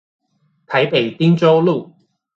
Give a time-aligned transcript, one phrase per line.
[0.65, 1.93] 台北汀州路